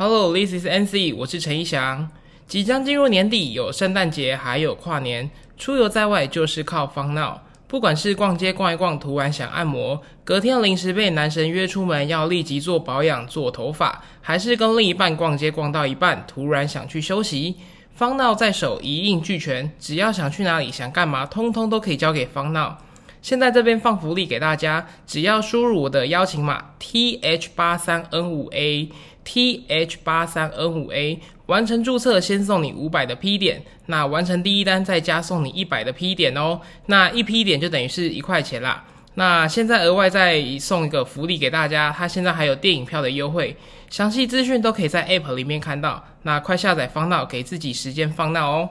[0.00, 2.08] Hello, this is NC，我是陈一翔。
[2.46, 7.42] 即将进入年底，有圣诞节，还有跨年，出游在外就是靠方闹。
[7.66, 17.56] 不管是逛街逛一逛，突然想按摩，隔天临时被男神约出门要立即做保养、做头发，还是跟另一半逛街逛到一半，突然想去休息，
[17.92, 22.78] 方闹在手一应俱全，只要想去哪里、想干嘛，通通都可以交给方闹。
[23.20, 28.88] 现在这边放福利给大家，只要输入我的邀请码 T H 八三 N 五 A
[29.28, 38.86] T H 八三 N 五 A，完成注册先送你五百的 P 点，那完成第一单再加送你一百的 P 点哦，那一 P 点就等于是一块钱啦。
[39.16, 43.54] 那现在额外再送一个福利给大家，它现在还有电影票的优惠，
[43.90, 46.02] 详细资讯都可以在 App 里面看到。
[46.22, 48.70] 那快下载放闹，给自己时间放闹哦。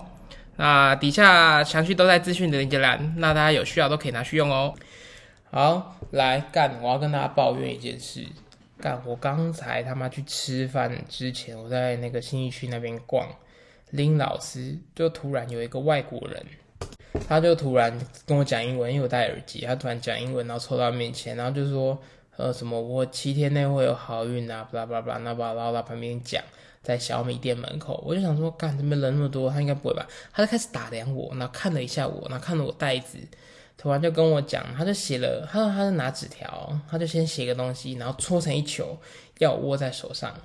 [0.55, 4.73] 那底下详细都在资讯的链接栏，那大家有需要都可以拿去用哦。
[5.51, 6.79] 好，来干！
[6.81, 8.25] 我要跟大家抱怨一件事。
[8.79, 9.01] 干！
[9.05, 13.27] 我刚才他妈去吃饭之前，我在那个新义区那边逛，
[13.91, 16.45] 林老师就突然有一个外国人，
[17.27, 21.97] 他就突然跟我讲英文，因为我戴耳机，他突然讲英文，然后凑到面前，然后就说，
[22.35, 26.43] 呃，什么我七天内会有好运啊，巴拉巴拉，那巴拉拉旁边讲。
[26.83, 29.49] 在小米店门口，我就想说，干，怎么人那么多？
[29.49, 30.07] 他应该不会吧？
[30.31, 33.17] 他就开始打量我，然后看了一下我，然后看了我袋子，
[33.87, 38.97] 突然就跟我讲，他就写了，他说他是拿纸条，他就先写个东西，然后搓成一球，
[39.39, 40.35] 要我握在手上，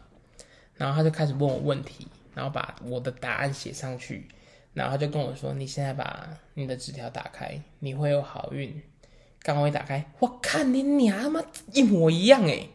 [0.76, 4.28] 然后他就开始问我问题，然后把我的答案写上去，
[4.74, 8.80] 然后他就跟我说，你现在把你的纸条打开，你会有好运。
[9.42, 12.70] 刚我一打开，我看你娘妈一模一样诶。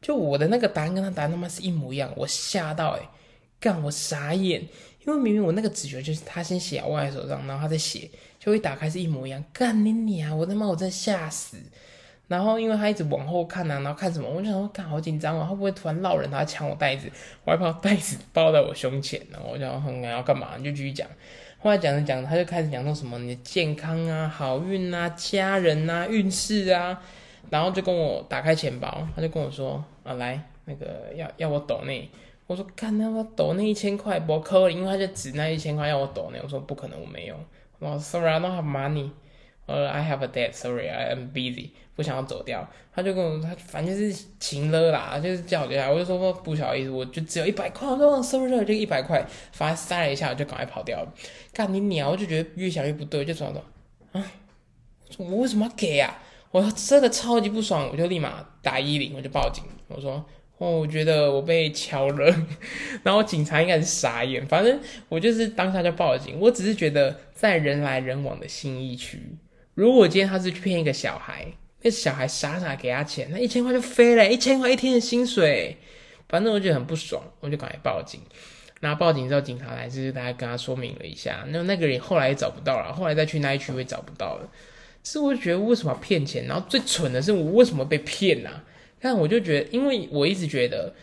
[0.00, 3.10] 就我的那个答案跟他答案他妈是一模一样，我吓到哎，
[3.58, 4.68] 干我傻眼，
[5.04, 8.08] 因为明明我那个直觉就是他先写握在手上，然后他再写，
[8.38, 10.34] 就会打开是一模一样，干你你啊！
[10.34, 11.56] 我他妈我真吓死。
[12.28, 17.10] 然后因为他一直往后看啊，然后看什么，我就想说干好紧张啊，会不会突然闹人，他抢我袋子，
[17.44, 21.06] 我还把袋子包在我胸前，然后我想很要干嘛，你就继续讲。
[21.58, 27.02] 后来讲着讲着，他就开始讲说什么你的健康啊、好运啊、家人啊、运势啊。
[27.50, 32.08] 然后就跟我打开钱包，他就跟我说：“啊，来，那个要要我抖那。”
[32.46, 37.36] 我说：“干他妈抖那一千块不可能，因为他就指那一千块要我抖呢。”我说：“不可能，我没有。”
[37.78, 39.10] 我说：“Sorry，I don't have money。”
[39.66, 40.52] 呃，I have a debt.
[40.52, 41.70] Sorry，I am busy。
[41.94, 42.68] 不想要走掉。
[42.94, 47.88] 他就跟我他反正就是情了啦，就是叫我下我就说不好意思，我就只有一百块。
[47.88, 51.14] 我说 Sorry，Sorry，就一百块。”反正塞了一下，我就赶快跑掉了。
[51.52, 52.10] 干你鸟！
[52.10, 53.62] 我就觉得越想越不对，就想说
[54.12, 54.32] ：“啊，
[55.16, 56.18] 我为什么要给啊？”
[56.50, 59.64] 我真的超级不爽，我就立马打一零，我就报警。
[59.88, 60.22] 我说，
[60.62, 62.46] 哦，我觉得我被敲了，
[63.02, 64.46] 然后警察应该是傻眼。
[64.46, 64.78] 反正
[65.08, 66.38] 我就是当下就报警。
[66.38, 69.20] 我只是觉得在人来人往的新义区，
[69.74, 71.44] 如果今天他是去骗一个小孩，
[71.80, 75.76] 那小孩傻傻给他钱，那一千块就飞了，一千块一天的薪水。
[76.28, 78.20] 反正我觉得很不爽，我就赶快报警。
[78.78, 84.48] 那报警之后，警察来就是大家跟他说明了一下，那那个人后来也找不到了，后来再去那一区也找不到了。
[85.02, 88.62] 是我觉得为什么要骗钱，然后最蠢的是我为什么被骗呢？
[89.02, 90.94] 但我就觉得，因为我一直觉得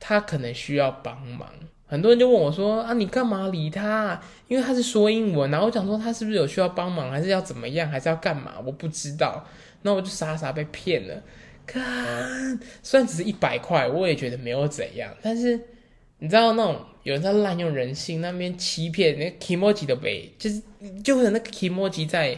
[0.00, 1.48] 他可能需要帮忙，
[1.86, 4.20] 很多人就问我说啊，你干嘛理他？
[4.48, 8.54] 因为他是说英文，然后我讲说他是不是有需要帮忙，还是要怎么样，还是要干嘛？
[8.66, 9.46] 我不知道，
[9.82, 11.22] 那我就傻傻被骗了。
[11.64, 15.58] 看，虽然只是一百块，我也觉得没有怎样，但是
[16.18, 20.60] 你知道那种有人在滥用人性，那边欺骗那个 emoji 的呗，就是
[21.04, 22.36] 就会有那个 emoji 在。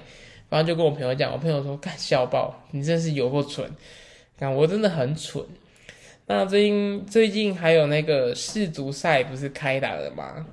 [0.51, 3.71] 然后就跟我朋友讲，我朋友说：“干笑爆，你真是有够蠢！
[4.39, 5.45] 看我真的很蠢。”
[6.27, 10.47] 那最近最近还有那个世足赛不是开打了吗？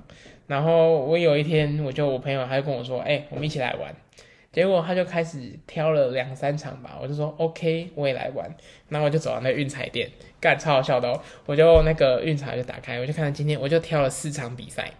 [0.46, 3.94] 然后我有一天，我就我朋友他就跟我说：“哎，我们一起来玩。”
[4.52, 8.48] 结果他就开始挑了两三场吧，我就说：“OK，我也来玩。”
[8.88, 10.08] 然后我就走到那运彩店，
[10.40, 11.20] 干超好笑的哦！
[11.44, 14.90] 我就那个运彩就打开，我就看到今天我就挑了四场比赛。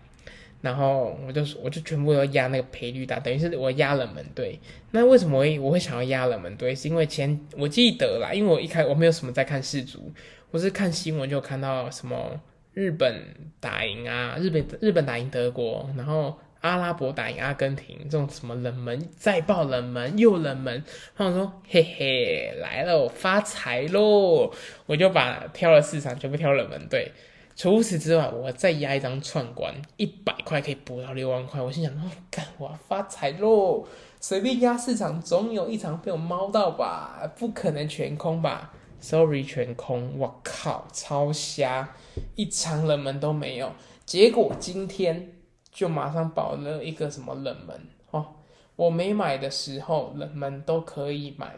[0.66, 4.58] 然后我就我就全部都压那个赔率大，等于是我压冷门队。
[4.90, 6.74] 那为什么我我会想要压冷门队？
[6.74, 10.12] 是因为前我记得啦，因为我一开我没有什么在看世足，
[10.50, 12.40] 我是看新闻就看到什么
[12.74, 13.22] 日本
[13.60, 20.82] 打赢啊，日本日本打赢德国，然后阿拉伯打赢阿根廷，这种什么冷门再爆冷门又冷门，
[21.16, 24.52] 他们说嘿嘿来了我发财喽，
[24.86, 27.12] 我就把挑了四场全部挑冷门队。
[27.56, 31.58] 除此之外，我再压一张串关，一百块可以补到六万块。
[31.60, 33.86] 我心想，哦，干，我要发财喽！
[34.20, 37.32] 随便压四场，总有一场被我猫到吧？
[37.38, 40.18] 不可能全空吧？Sorry，全空！
[40.18, 41.94] 我靠，超瞎，
[42.34, 43.72] 一场冷门都没有。
[44.04, 45.32] 结果今天
[45.72, 48.34] 就马上保了一个什么冷门哦？
[48.76, 51.54] 我没买的时候，冷门都可以买，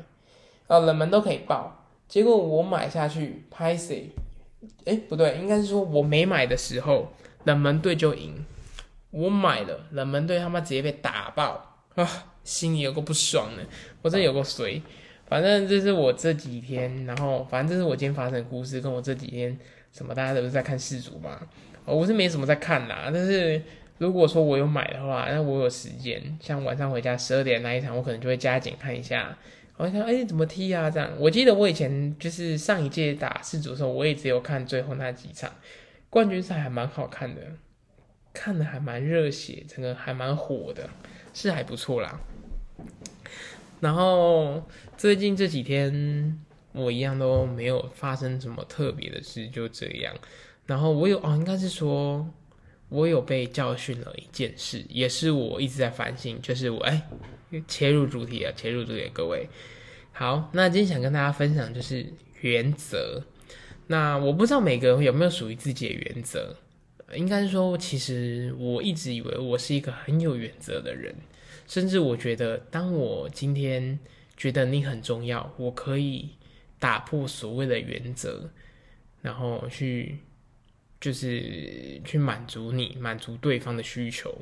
[0.68, 1.84] 呃，冷门都可以报。
[2.06, 4.12] 结果我买下去，拍谁？
[4.84, 7.12] 哎，不对，应该是说我没买的时候，
[7.44, 8.32] 冷门队就赢；
[9.10, 12.08] 我买了，冷门队他妈直接被打爆啊，
[12.42, 13.64] 心里有个不爽的，
[14.02, 14.82] 我真有个谁。
[15.26, 19.56] 反正这是我这几天，然后反正这是我今天发生的故事，跟我这几天
[19.92, 21.38] 什么，大家都是在看世足嘛，
[21.84, 23.10] 我是没什么在看啦。
[23.12, 23.62] 但是
[23.98, 29.36] 如果说我有买的话，那我有时间，像晚上回家十二点那一场，我可能就会加紧看一下。
[29.78, 30.90] 我想，哎，怎么踢啊？
[30.90, 35.48] 这样，我记得我以前就是上一届打世足的时候，我也只有看最后那几场，
[36.10, 37.40] 冠军赛还蛮好看的，
[38.32, 40.90] 看的还蛮热血，整个还蛮火的，
[41.32, 42.20] 是还不错啦。
[43.78, 44.60] 然后
[44.96, 46.36] 最近这几天，
[46.72, 50.12] 我一样都没有发生什么特别的事，就这样。
[50.66, 52.28] 然后我有哦，应该是说，
[52.88, 57.02] 我有被教训了一件事，也是我一直在反省，就是我哎，
[57.66, 59.48] 切入主题啊，切入主题，各位
[60.12, 60.50] 好。
[60.52, 62.06] 那今天想跟大家分享就是
[62.40, 63.22] 原则。
[63.88, 66.56] 那我不知道每个人有没有属于自己的原则，
[67.14, 71.14] 应该说，其实我一直以为我是一个很有原则的人。
[71.66, 73.98] 甚至我觉得，当我今天
[74.36, 76.30] 觉得你很重要，我可以
[76.78, 78.50] 打破所谓的原则，
[79.20, 80.18] 然后去
[81.00, 84.34] 就是去满足你，满足对方的需求。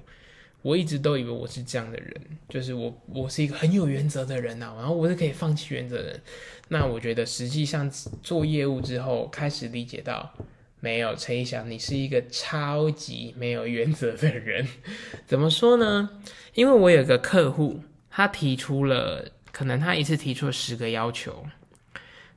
[0.63, 2.15] 我一直都以为我是这样的人，
[2.49, 6.21] 就是我我是一个很有原则的人呐，然后我是可以放弃原则的人。
[6.69, 7.89] 那我觉得实际上
[8.23, 10.35] 做业务之后，开始理解到。
[10.79, 14.65] 没有陈一翔，你是一个超级没有原则的人。
[15.27, 16.09] 怎么说呢？
[16.55, 17.81] 因为我有个客户，
[18.11, 21.45] 他提出了，可能他一次提出了十个要求。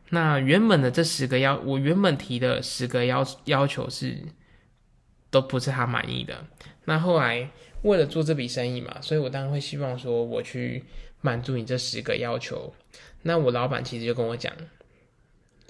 [0.09, 4.17] 那原本的这十个要，我原本提的十个要要求是，
[5.29, 6.45] 都不是他满意的。
[6.85, 7.51] 那后来
[7.83, 10.83] 为了做这笔生意嘛，所以我当然会希望说，我去
[11.21, 12.73] 满足你这十个要求。
[13.21, 14.51] 那我老板其实就跟我讲。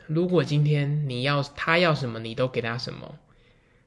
[0.08, 3.20] 如果今天你要他要什么，你都给他什么，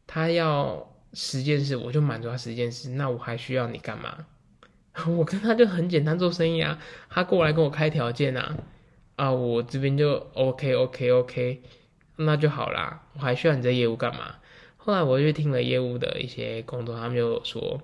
[0.07, 4.27] 他要十件事，我就满足他十件事，那我还需要你干嘛？
[5.09, 6.79] 我跟他就很简单做生意啊，
[7.09, 8.57] 他过来跟我开条件啊，
[9.23, 11.63] 啊，我这边就 OK OK OK，
[12.17, 14.35] 那就好啦，我还需要你这业务干嘛？
[14.77, 17.81] 后来我就听了业务的一些工作，他们就说，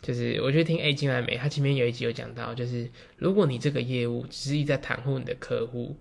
[0.00, 5.96] 就是我就听 A 进来没，他前面有一集有讲到，就是如果你这个业务只是一在袒护你的客户。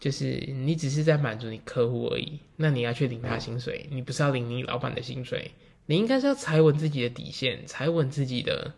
[0.00, 5.50] 就是你只是在满足你客户而已，那你要去领他薪水，你不是要领你老板的薪水，
[5.86, 8.74] 你应该是要踩稳自己的底线，踩稳自己的，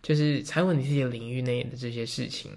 [0.00, 2.50] 就是踩稳你自己的领域内的这些事情，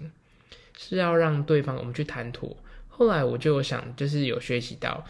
[0.82, 2.56] 是要让对方我们去谈妥。
[2.88, 5.04] 后来我就想，就是有学习到，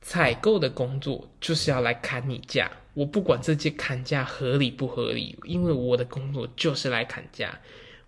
[0.00, 7.56] 采购的工作就是要来砍你价，我不管这些砍价合理不合理，因为我的工作就是来砍价。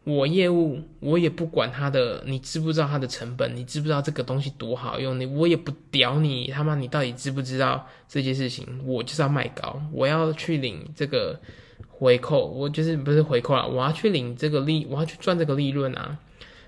[0.03, 3.57] 我业务，我也不管他的，你知不知道他的成本？
[3.57, 5.19] 你知不知道这个东西多好用？
[5.19, 8.65] 你我也不屌你，他妈你到底知不知道这件事情？
[8.85, 11.41] 我就是要卖高，我要去领这个
[11.89, 16.17] 回扣，我就是不是回扣啊，我要去领这个利，我要去赚这个利润啊，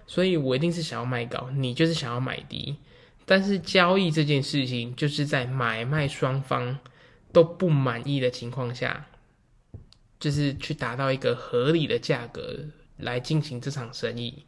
[0.09, 2.75] 所以我一定是想要卖高，你就是想要买低。
[3.25, 6.81] 但是交易这件事情，就是在买卖双方
[7.33, 9.07] 都不满意的情况下，
[10.19, 12.65] 就是去达到一个合理的价格。
[13.01, 14.43] 来进行这场生意，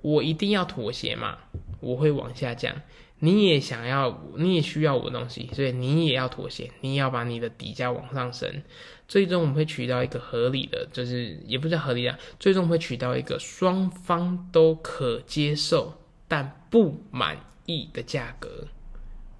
[0.00, 1.38] 我一定要妥协嘛？
[1.78, 2.74] 我会往下降，
[3.20, 8.62] 你也想要，你也需要我的东西，所以你也要妥协，你也要把你的底价往上升。
[9.06, 18.66] 最终我们会取到一个合理的，就是也不叫合理啊，最终会取到一个双方都可接受但不满意的价格。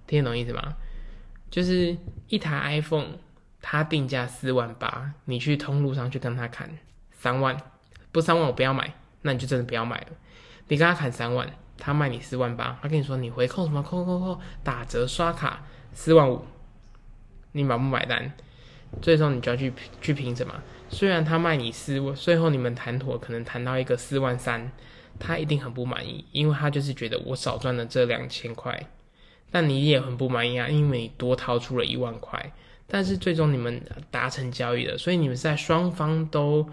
[0.06, 0.76] 听得懂意思吗？
[1.50, 1.96] 就是
[2.28, 3.18] 一台 iPhone，
[3.60, 6.78] 它定价四万八，你去通路上去跟他砍
[7.10, 7.56] 三万。
[8.12, 10.08] 不三万我不要买，那你就真的不要买了。
[10.68, 15.62] 你跟他砍三万，他卖你四万八，他跟你说你回扣什么扣扣扣打折刷卡
[15.92, 16.44] 四万五，
[17.52, 18.32] 你买不买单？
[19.02, 20.54] 最终你就要去去凭什么？
[20.88, 24.70] 虽然他卖你四万，最后你们谈妥可能谈到一个四万三，
[25.18, 28.88] 他一定很不满意，因为他就是觉得我少赚了这两千块，
[29.50, 32.52] 但你也很不满意啊，因为你多掏出了一万块，
[32.86, 36.68] 但是最终你们达成交易了，所以你们在双方都。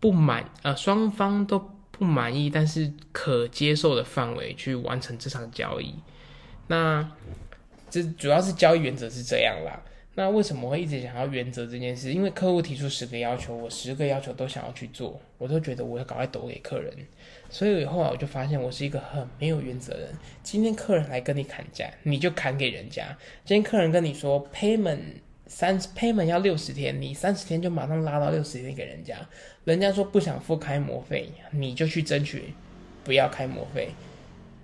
[0.00, 1.58] 不满呃，双方都
[1.98, 5.94] 不满意，但是可接受的范围去完成这场交易。
[6.68, 7.10] 那
[7.90, 9.82] 这主要是交易原则是这样啦。
[10.14, 12.12] 那为什么会一直想要原则这件事？
[12.12, 16.92] 因为客户提出十个要求，我十个要求都想要去做，我都觉得我要赶快抖给客人。
[17.50, 20.10] 所以后来我就发现，我是一个很没有原则的人。
[20.42, 23.16] 今天客人来跟你砍价，你就砍给人家。
[23.44, 24.98] 今天客人跟你说 payment。
[25.48, 29.16] 三 payment 要六十天，你三十天就马上拉到六十天给人家，
[29.64, 32.54] 人家说不想付开模费，你就去争取
[33.02, 33.88] 不要开模费。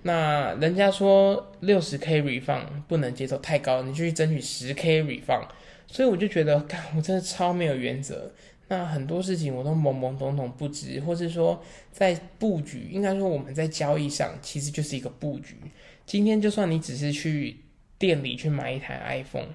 [0.03, 5.49] 那人家说六十 K refund 不能接受太高，你就去争取十 K refund。
[5.87, 8.31] 所以我就觉得，我真的超没有原则。
[8.69, 11.63] 那很多事情我都懵懵懂懂不知，或是说
[11.93, 15.57] 在布局，应该说我们在交易上其实就是一个布局。
[16.05, 17.57] 今天就算你只是去
[17.99, 19.49] 店里去买一台 iPhone，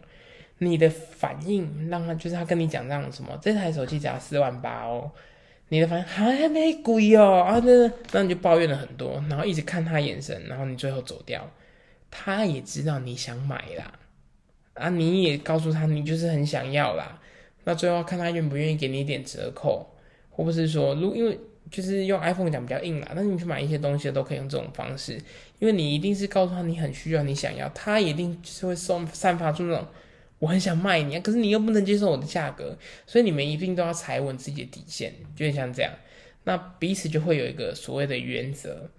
[0.60, 5.12] 你的反应让他就是他跟你讲这样什么，这台手机只要四万八哦。
[5.72, 11.48] 你的反应还没贵哦啊，那那你就抱怨了很多，然后一直看他眼神，然后你最后走掉，
[12.10, 13.94] 他也知道你想买啦，
[14.74, 17.22] 啊，你也告诉他你就是很想要啦，
[17.66, 19.88] 那最后看他愿不愿意给你一点折扣，
[20.32, 21.40] 或不是说，如因为
[21.70, 25.14] 就是用 iPhone 讲比较硬啦，但是你去买一些东西都可以用这种方式，
[25.60, 29.88] 因为你一定是告诉他你很需要，你想要，他一定是会送散发出那种。
[30.40, 35.92] 我很想卖你啊，可是你又不能接受我的价格，所以你们一定都要踩稳自己的底线，就像这样。
[36.46, 38.90] 那彼此就会有一个所谓的原则，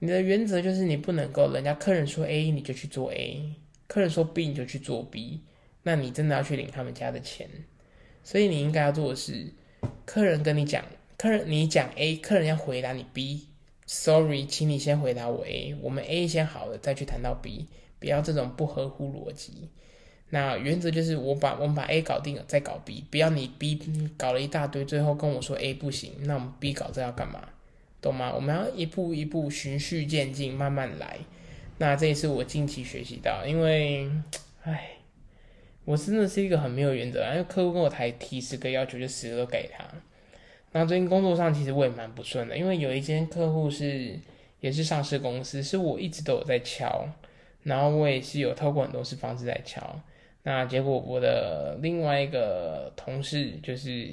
[0.00, 3.54] 你的原则就是你不能够人家客人说 A 你就去做 A，
[3.86, 5.40] 客人说 B 你就去做 B，
[5.84, 7.48] 那你真的要去领他们家的钱。
[8.24, 9.52] 所以你应该要做的是，
[10.04, 10.84] 客人跟你讲，
[11.16, 17.68] 客人你讲 A，客人要回答你 B，Sorry，请你先回答我 A，我们 A 先好了再去谈到 B，
[18.00, 19.70] 不要这种不合乎逻辑。
[20.34, 23.78] 那原则就是我把我们把 A 搞定了再搞 B，不要你 B
[24.16, 27.38] 搞了一大堆，最后跟我说 A 不行，那我们 B 搞这要干嘛？
[28.00, 28.32] 懂吗？
[28.34, 31.18] 我们要一步一步循序渐进，慢慢来。
[31.76, 34.10] 那这也是我近期学习到，因为，
[34.62, 34.92] 唉，
[35.84, 39.84] 我真的是一个很没有原则，因为客户跟我提提十个要求，就十个都给他。
[40.72, 44.18] 那最近工作上其实我也蛮不顺的，因为有一间客户是
[44.60, 47.06] 也是上市公司，是我一直都有在敲，
[47.64, 50.00] 然后我也是有透过很多次方式在敲。
[50.44, 54.08] 那结果，我的另外一个同事就是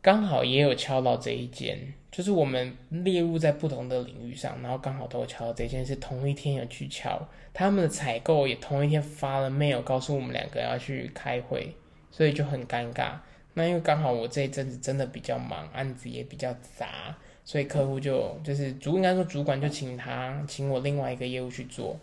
[0.00, 1.76] 刚好也有敲到这一间，
[2.12, 11.74] 就是我们列入在不同的领域上，然后刚好都敲到这件是同一天有去敲，他们的采购也同一天发了 mail 告诉我们两个要去开会，
[12.12, 13.14] 所以就很尴尬。
[13.54, 21.98] 那因为刚好我这一阵子真的比较忙，案子也比较杂，所以客户就就是主应该说主管就请他请我另外一个业务去做。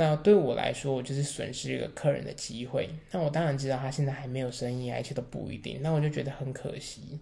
[0.00, 2.88] 那对我来说，我就是损失一个客人的机会。
[3.10, 5.80] 那我当然知道他现在还没有生意，而且都不一定。
[5.82, 7.18] 那我就觉得很可惜。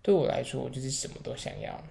[0.00, 1.84] 对我来说，我就是什么都想要。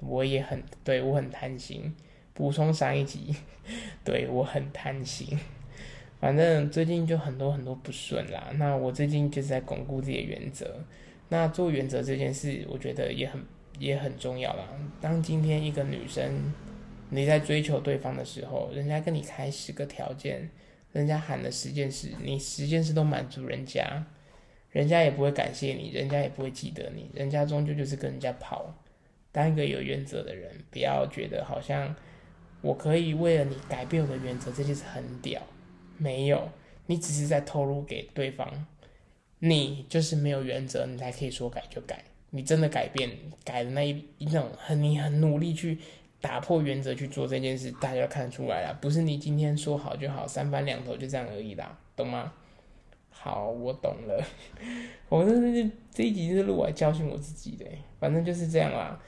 [0.00, 1.94] 我也很对我很贪心。
[2.32, 3.36] 补充上一集，
[4.02, 5.38] 对我很贪心。
[6.18, 8.52] 反正最近就很多很多不顺啦。
[8.54, 10.82] 那我最近就是在巩固自己的原则。
[11.28, 13.38] 那做原则这件事，我觉得也很
[13.78, 14.66] 也很重要啦。
[14.98, 16.54] 当今天一个女生。
[17.14, 20.48] 你在追求对方的时候，人家跟你开十个条件，
[20.92, 24.02] 人家喊了十件事，你十件事都满足人家，
[24.70, 28.74] 人家也不会感谢你，人家也不会记得你，人家终究就是跟人家跑。
[29.30, 31.94] 当一个有原则的人，不要觉得好像
[32.62, 35.42] 我可以为了你改变我的原则，这件事很屌。
[35.98, 36.48] 没有，
[36.86, 38.66] 你只是在透露给对方，
[39.40, 42.02] 你就是没有原则，你才可以说改就改。
[42.30, 43.10] 你真的改变，
[43.44, 45.76] 改的那一一种很你很努力去。
[46.22, 52.32] 打破原则去做这件事，大家看出来了，不是你今天说好就好，三番两头就这样而已啦，懂吗？
[53.10, 54.24] 好，我懂了。
[55.10, 57.66] 我这这这一集是录来教训我自己的，
[57.98, 58.98] 反正就是这样啦。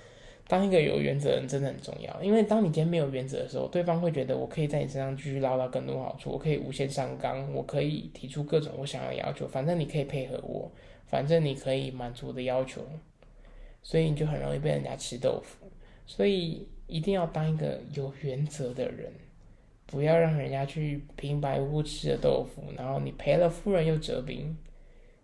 [0.48, 10.70] 当一个有原则的人真的很重要，因为当你今天没有原则的时候，对方会觉得我可以在你身上继续捞到更多好处，我可以无限上纲，我可以提出各种我想要的要求，反正你可以配合我，
[11.06, 12.82] 反正你可以满足我的要求，
[13.82, 15.70] 所以你就很容易被人家吃豆腐，
[16.06, 16.66] 所以。
[16.86, 19.12] 一定要当一个有原则的人，
[19.86, 24.56] 不要让人家去平白无故吃了豆腐，然后你赔了夫人又折兵。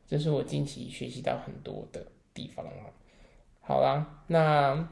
[0.06, 2.72] 这是我近期学习到很多的地方了。
[3.60, 4.88] 好啦，那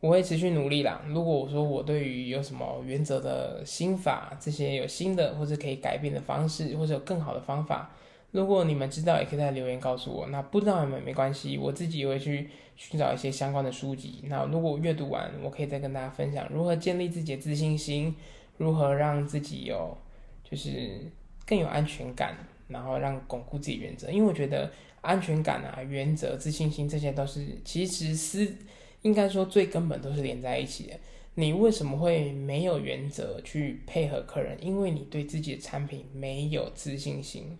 [0.00, 1.02] 我会持续努力啦。
[1.08, 7.90] 如果我说我对于有什么原则的心法，这些有新的或者可以改变的方式，或者有更好的方法。
[8.30, 10.26] 如果你们知道，也可以在留言告诉我。
[10.26, 14.20] 那不知道也没关系，我自己也会去寻找一些相关的书籍。
[14.24, 18.14] 那如果我阅读完，我可以再跟大家分享如何建立自己的自信心，
[18.58, 19.96] 如何让自己有
[20.44, 21.00] 就是
[21.46, 22.36] 更有安全感，
[22.68, 24.10] 然后让巩固自己原则。
[24.10, 24.70] 因为我觉得
[25.00, 28.54] 安全感啊、原则、自信心这些都是其实是
[29.00, 30.94] 应该说最根本都是连在一起的。
[31.36, 34.58] 你为什么会没有原则去配合客人？
[34.60, 37.58] 因为你对自己的产品没有自信心。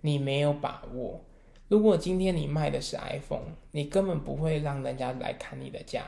[0.00, 1.24] 你没有把握。
[1.68, 6.04] 如果今天你卖的是 iPhone，你根本不会让人家来砍你的价。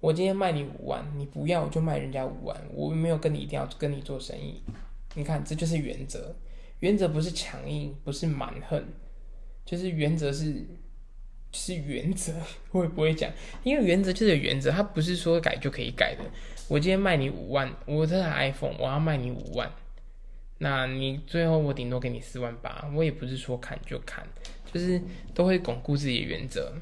[0.00, 4.62] 我今天卖你五万，你不要我就卖人家五万，我没有跟你一定要跟你做生意。
[5.14, 6.34] 你看，这就是原则。
[6.80, 8.84] 原则不是强硬，不是蛮横，
[9.64, 10.66] 就是原则是
[11.52, 12.32] 是原则，
[12.72, 13.30] 我也不会讲，
[13.62, 16.24] 因为原则就是原则，它不是说改就可以改的。
[16.68, 19.70] 我今天卖你五万，我这台 iPhone 我要卖你五万，
[20.62, 24.24] 那你最后我顶多给你四万八，我也不是说砍就砍，
[24.72, 25.02] 就是
[25.34, 26.72] 都会巩固自己的原则。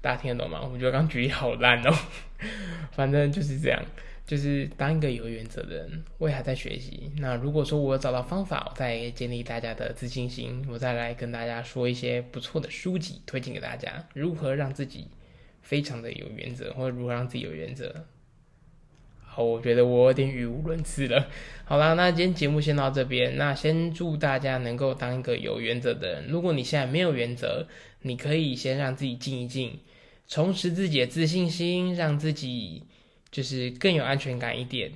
[0.00, 0.66] 大家听得懂吗？
[0.72, 1.94] 我觉得刚举例好烂哦，
[2.92, 3.78] 反正就是这样。
[4.24, 7.12] 就是当一个有原则的人，我也还在学习。
[7.18, 15.08] 那如果说我找到方法，我再建立大家的自信心，我再来跟大家说一些不错的书籍推荐给大家，如何让自己
[15.62, 18.06] 非常的有原则，或者如何让自己有原则。
[19.44, 21.28] 我觉得我有点语无伦次了。
[21.64, 23.36] 好啦，那今天节目先到这边。
[23.36, 26.26] 那先祝大家能够当一个有原则的人。
[26.28, 27.66] 如果你现在没有原则，
[28.02, 29.78] 你可以先让自己静一静，
[30.26, 32.84] 重拾自己的自信心，让自己。
[33.30, 34.90] 就是更有安全感一点，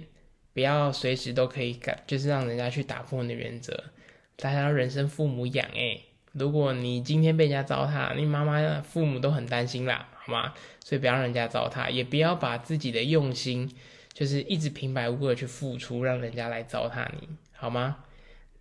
[0.54, 3.84] 不要随时都可以改，就是让人家去打破你的原则。
[4.36, 6.00] 大家人生父母养诶，
[6.32, 10.54] 如果你今天被人家糟蹋，你妈妈、父母都很担心啦，好吗？
[10.82, 13.70] 所以不要让人家糟蹋，也不要把自己的用心，
[14.12, 17.96] 就是一直平白无故的去付出，让人家来糟蹋你，好吗？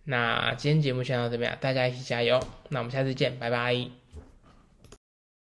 [0.04, 2.40] 那今天节目先到这边，大家一起加油。
[2.70, 4.01] 那我们下次见，拜拜。